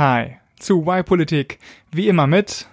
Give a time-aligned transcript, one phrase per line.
[0.00, 1.58] Hi, zu Y-Politik,
[1.92, 2.66] wie immer mit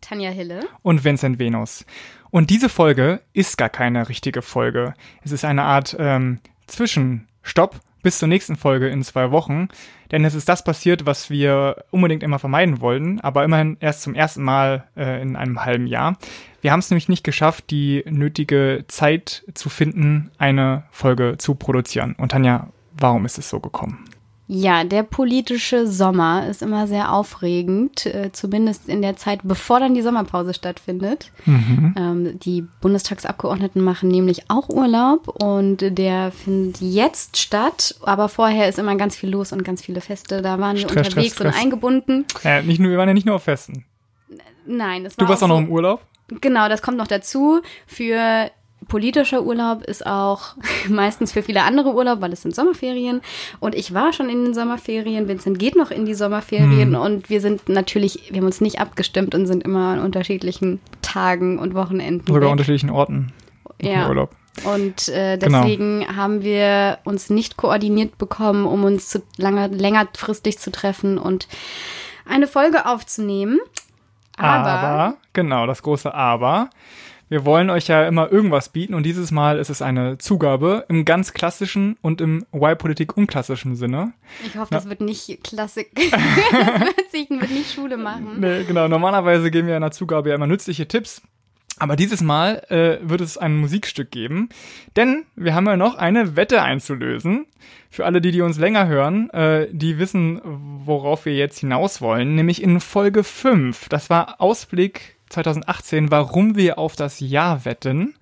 [0.00, 1.86] Tanja Hille und Vincent Venus.
[2.32, 4.94] Und diese Folge ist gar keine richtige Folge.
[5.22, 9.68] Es ist eine Art ähm, Zwischenstopp bis zur nächsten Folge in zwei Wochen.
[10.10, 14.16] Denn es ist das passiert, was wir unbedingt immer vermeiden wollten, aber immerhin erst zum
[14.16, 16.16] ersten Mal äh, in einem halben Jahr.
[16.62, 22.16] Wir haben es nämlich nicht geschafft, die nötige Zeit zu finden, eine Folge zu produzieren.
[22.18, 24.04] Und Tanja, warum ist es so gekommen?
[24.54, 29.94] Ja, der politische Sommer ist immer sehr aufregend, äh, zumindest in der Zeit, bevor dann
[29.94, 31.30] die Sommerpause stattfindet.
[31.46, 31.94] Mhm.
[31.96, 38.78] Ähm, die Bundestagsabgeordneten machen nämlich auch Urlaub und der findet jetzt statt, aber vorher ist
[38.78, 40.42] immer ganz viel los und ganz viele Feste.
[40.42, 41.54] Da waren wir Stress, unterwegs Stress, Stress.
[41.54, 42.26] und eingebunden.
[42.44, 43.86] Ja, nicht nur, wir waren ja nicht nur auf Festen.
[44.66, 46.02] Nein, es war Du warst auch so, noch im Urlaub?
[46.42, 47.62] Genau, das kommt noch dazu.
[47.86, 48.50] Für
[48.92, 50.54] politischer Urlaub ist auch
[50.88, 53.22] meistens für viele andere Urlaub, weil es sind Sommerferien.
[53.58, 55.28] Und ich war schon in den Sommerferien.
[55.28, 56.94] Vincent geht noch in die Sommerferien.
[56.94, 57.00] Hm.
[57.00, 61.58] Und wir sind natürlich, wir haben uns nicht abgestimmt und sind immer an unterschiedlichen Tagen
[61.58, 62.26] und Wochenenden.
[62.26, 62.50] Sogar weg.
[62.50, 63.32] unterschiedlichen Orten
[63.78, 64.08] im Ja.
[64.10, 64.36] Urlaub.
[64.64, 65.62] Und äh, Genau.
[65.62, 71.48] deswegen haben wir uns nicht koordiniert bekommen, um uns zu lange, längerfristig zu treffen und
[72.28, 73.58] eine Folge aufzunehmen.
[74.36, 76.68] Aber, genau, das große Aber.
[77.32, 81.06] Wir wollen euch ja immer irgendwas bieten und dieses Mal ist es eine Zugabe im
[81.06, 84.12] ganz klassischen und im Y-Politik unklassischen Sinne.
[84.44, 85.88] ich hoffe, das wird nicht Klassik.
[85.94, 88.36] das wird sich wird nicht Schule machen.
[88.38, 91.22] Nee, genau, normalerweise geben wir in der Zugabe ja immer nützliche Tipps.
[91.78, 94.50] Aber dieses Mal äh, wird es ein Musikstück geben,
[94.96, 97.46] denn wir haben ja noch eine Wette einzulösen.
[97.88, 102.34] Für alle, die, die uns länger hören, äh, die wissen, worauf wir jetzt hinaus wollen,
[102.34, 103.88] nämlich in Folge 5.
[103.88, 108.14] Das war Ausblick 2018, warum wir auf das Jahr wetten,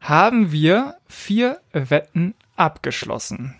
[0.00, 3.54] haben wir vier Wetten abgeschlossen.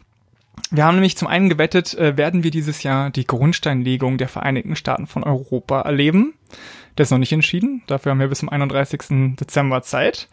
[0.71, 4.77] Wir haben nämlich zum einen gewettet, äh, werden wir dieses Jahr die Grundsteinlegung der Vereinigten
[4.77, 6.35] Staaten von Europa erleben.
[6.97, 7.83] Das ist noch nicht entschieden.
[7.87, 9.37] Dafür haben wir bis zum 31.
[9.37, 10.29] Dezember Zeit.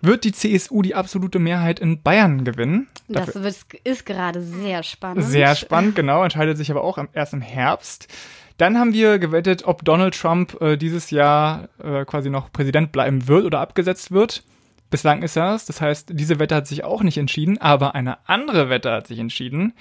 [0.00, 2.88] Wird die CSU die absolute Mehrheit in Bayern gewinnen?
[3.08, 5.24] Das wird, ist gerade sehr spannend.
[5.24, 6.24] Sehr spannend, genau.
[6.24, 8.08] Entscheidet sich aber auch erst im Herbst.
[8.58, 13.28] Dann haben wir gewettet, ob Donald Trump äh, dieses Jahr äh, quasi noch Präsident bleiben
[13.28, 14.44] wird oder abgesetzt wird.
[14.90, 15.64] Bislang ist er es.
[15.64, 19.18] Das heißt, diese Wette hat sich auch nicht entschieden, aber eine andere Wette hat sich
[19.18, 19.72] entschieden.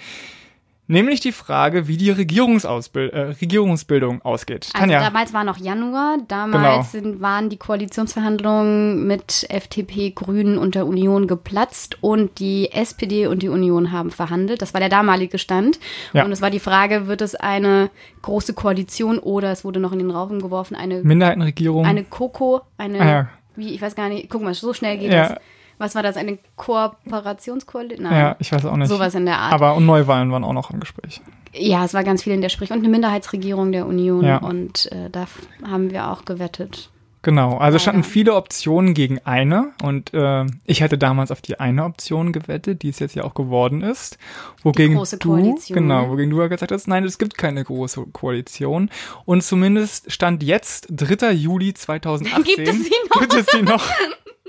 [0.92, 4.68] Nämlich die Frage, wie die Regierungsausbild äh, Regierungsbildung ausgeht.
[4.74, 6.26] Also Tanja, damals war noch Januar, Genau.
[6.28, 13.28] damals sind, waren die Koalitionsverhandlungen mit FDP, Grünen und der Union geplatzt und die SPD
[13.28, 14.62] und die Union haben verhandelt.
[14.62, 15.80] Das war der damalige Stand.
[16.14, 16.26] Ja.
[16.26, 17.90] Und es war die Frage, wird es eine
[18.22, 21.86] große Koalition oder es wurde noch in den Raum geworfen, eine, Minderheitenregierung.
[21.86, 23.30] eine Koko, eine, Ah, ja.
[23.56, 25.30] wie, ich weiß gar nicht, guck mal, so schnell geht Ja.
[25.30, 25.38] das.
[25.82, 28.06] Was war das, eine Kooperationskoalition?
[28.06, 28.88] Ja, ich weiß auch nicht.
[28.88, 29.52] Sowas in der Art.
[29.52, 31.22] Aber und Neuwahlen waren auch noch im Gespräch.
[31.54, 34.24] Ja, es war ganz viel in der Sprich- und eine Minderheitsregierung der Union.
[34.24, 34.38] Ja.
[34.38, 35.26] Und äh, da
[35.68, 36.92] haben wir auch gewettet.
[37.24, 41.84] Genau, also standen viele Optionen gegen eine und äh, ich hatte damals auf die eine
[41.84, 44.20] Option gewettet, die es jetzt ja auch geworden ist.
[44.64, 45.76] Wogegen große du, Koalition.
[45.76, 48.92] genau, wogegen du ja gesagt hast, nein, es gibt keine große Koalition.
[49.26, 51.32] Und zumindest stand jetzt 3.
[51.32, 52.44] Juli 2018.
[52.56, 53.20] Gibt es sie noch?
[53.20, 53.84] Gibt es sie noch?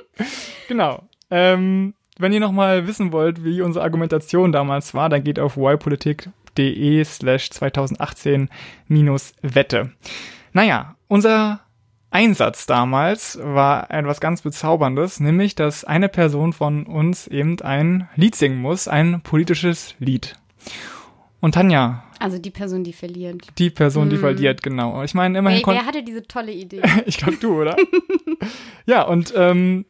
[0.69, 1.03] genau.
[1.33, 5.57] Ähm, wenn ihr noch mal wissen wollt, wie unsere Argumentation damals war, dann geht auf
[5.57, 8.51] ypolitik.de slash 2018
[8.87, 9.93] minus Wette.
[10.53, 11.61] Naja, unser
[12.11, 18.35] Einsatz damals war etwas ganz Bezauberndes, nämlich, dass eine Person von uns eben ein Lied
[18.35, 20.37] singen muss, ein politisches Lied.
[21.41, 23.47] Und Tanja, Also die Person, die verliert.
[23.57, 25.03] die Person, die verliert, genau.
[25.03, 26.83] Ich meine, immerhin Wer, wer hatte diese tolle Idee?
[27.07, 27.75] ich glaube du, oder?
[28.87, 29.87] ja, und ähm,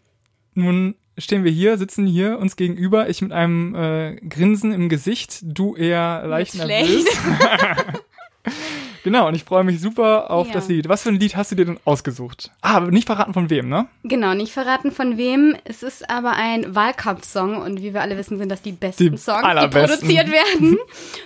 [0.54, 5.40] nun stehen wir hier, sitzen hier uns gegenüber, ich mit einem äh, Grinsen im Gesicht,
[5.42, 7.04] du eher leicht Jetzt nervös.
[9.04, 10.54] genau, und ich freue mich super auf Ja.
[10.54, 10.88] das Lied.
[10.88, 12.50] Was für ein Lied hast du dir denn ausgesucht?
[12.60, 13.86] Ah, aber nicht verraten von wem, ne?
[14.04, 15.56] genau, nicht verraten von wem.
[15.64, 19.16] Es ist aber ein Wahlkampfsong und wie wir alle wissen, sind das die besten Die
[19.18, 19.98] Songs, die allerbesten.
[19.98, 20.78] produziert werden.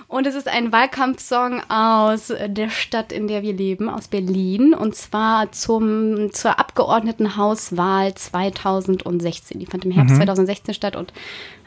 [0.08, 4.74] Und es ist ein Wahlkampfsong aus der Stadt, in der wir leben, aus Berlin.
[4.74, 9.58] Und zwar zum, zur Abgeordnetenhauswahl 2016.
[9.58, 9.94] Die fand im Mhm.
[9.94, 11.12] Herbst 2016 statt und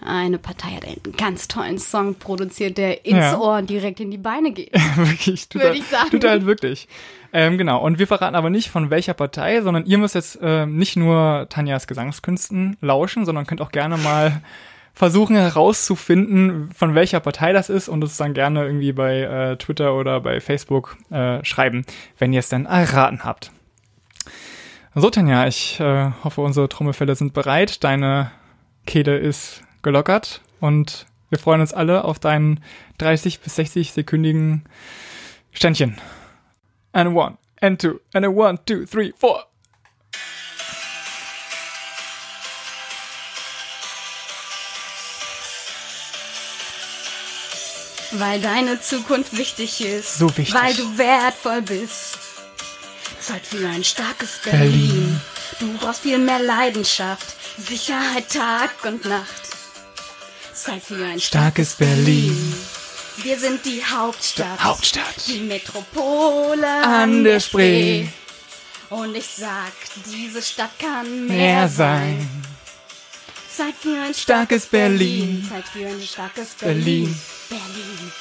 [0.01, 3.37] eine Partei hat einen ganz tollen Song produziert, der ins Ja.
[3.37, 4.71] Ohr direkt in die Beine geht.
[4.95, 5.47] wirklich.
[5.53, 5.98] Würde ich sagen.
[6.11, 6.87] Tut halt wirklich.
[7.31, 7.79] Ähm, genau.
[7.81, 11.47] Und wir verraten aber nicht von welcher Partei, sondern ihr müsst jetzt ähm, nicht nur
[11.49, 14.41] Tanjas Gesangskünsten lauschen, sondern könnt auch gerne mal
[14.93, 19.95] versuchen herauszufinden, von welcher Partei das ist und es dann gerne irgendwie bei äh, Twitter
[19.95, 21.85] oder bei Facebook äh, schreiben,
[22.17, 23.51] wenn ihr es dann erraten habt.
[24.95, 27.83] So, Tanja, ich äh, hoffe, unsere Trommelfälle sind bereit.
[27.83, 28.31] Deine
[28.85, 32.59] Kehle ist gelockert und wir freuen uns alle auf deinen
[32.97, 34.63] 30 bis 60 sekündigen
[35.51, 35.99] Ständchen.
[36.91, 39.43] And one, and two, and a one, two, three, four.
[48.11, 50.17] Weil deine Zukunft wichtig ist.
[50.17, 50.53] So wichtig.
[50.53, 52.17] Weil du wertvoll bist.
[53.19, 54.61] Zeit für ein starkes Berlin.
[54.61, 55.21] Berlin.
[55.59, 57.35] Du brauchst viel mehr Leidenschaft.
[57.57, 59.49] Sicherheit Tag und Nacht.
[60.53, 62.55] Zeit für ein Starkes Berlin.
[63.29, 64.59] Wir sind die Hauptstadt.
[64.59, 65.27] Hauptstadt.
[65.27, 68.07] Die Metropole An der Spree.
[68.89, 69.71] Und ich sag,
[70.11, 72.27] diese Stadt kann mehr, Mehr sein.
[73.55, 75.47] Zeit für ein Starkes Berlin.
[75.47, 75.47] Berlin.
[75.47, 77.15] Zeit für ein starkes Berlin.
[77.49, 78.11] Berlin.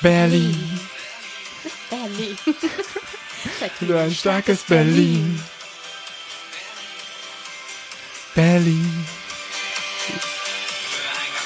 [0.00, 0.80] Berlin.
[1.90, 2.38] Berlin.
[2.38, 2.38] Berlin.
[3.60, 5.42] Zeit Für ein starkes Berlin.
[8.34, 9.06] Berlin.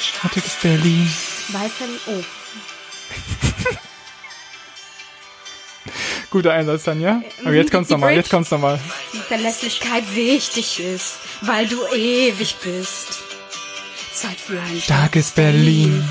[0.00, 1.33] Starkes Berlin.
[1.52, 1.88] Beifall.
[2.06, 2.22] Oh.
[6.30, 7.22] Guter Einsatz, Tanja.
[7.40, 8.80] Aber Ähm, jetzt kommt's nochmal, jetzt kommt's nochmal.
[9.12, 13.18] Die Verlässlichkeit wichtig ist, weil du ewig bist.
[14.12, 16.08] Zeit für ein Starkes Berlin.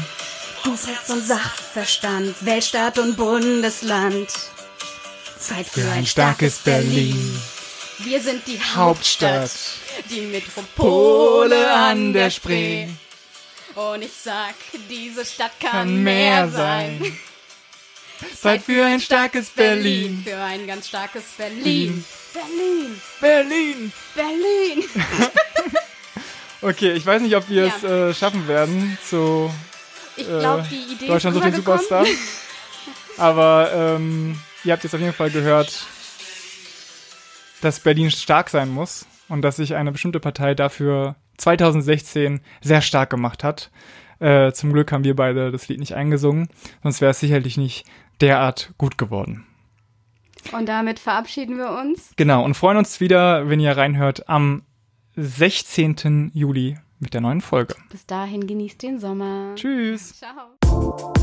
[0.63, 4.30] Du brauchst und Sachverstand, Weltstaat und Bundesland.
[5.39, 7.41] Zeit für, Für ein starkes Berlin.
[8.00, 9.41] Wir sind die Hauptstadt.
[9.41, 12.88] Hauptstadt, die Metropole Pole an der Spree.
[13.75, 14.53] Und ich sag,
[14.89, 17.17] diese Stadt kann, Kann mehr sein.
[18.39, 20.21] Zeit für ein starkes Berlin.
[20.23, 22.05] Für ein ganz starkes Berlin.
[22.33, 23.93] Berlin, Berlin.
[24.15, 24.83] Berlin.
[26.65, 27.73] Okay, ich weiß nicht, ob wir Ja.
[27.75, 29.53] es äh, schaffen werden zu
[30.15, 31.55] Ich äh, glaube, die Idee Deutschland sucht den.
[31.55, 32.05] Superstar.
[33.17, 35.85] Aber ähm, ihr habt jetzt auf jeden Fall gehört,
[37.59, 43.09] dass Berlin stark sein muss und dass sich eine bestimmte Partei dafür 2016 sehr stark
[43.09, 43.71] gemacht hat.
[44.19, 46.47] Äh, zum Glück haben wir beide das Lied nicht eingesungen,
[46.81, 47.85] sonst wäre es sicherlich nicht
[48.21, 49.45] derart gut geworden.
[50.51, 52.13] Und damit verabschieden wir uns.
[52.15, 54.63] Genau, und freuen uns wieder, wenn ihr reinhört, am
[55.15, 56.31] 16.
[56.33, 57.75] Juli mit der neuen Folge.
[57.91, 59.53] Bis dahin genießt den Sommer.
[59.56, 60.19] Tschüss!
[60.19, 61.13] Ciao.